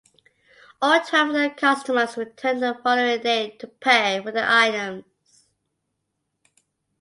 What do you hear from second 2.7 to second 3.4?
following